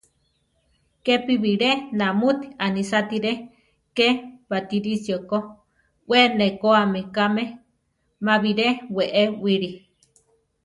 [1.05, 3.33] Kepi bilé namúti anisátiri
[3.97, 4.07] ké
[4.49, 5.39] Batirisio ko;
[6.09, 7.45] we nekóami kame;
[8.25, 9.71] má biré wée wili.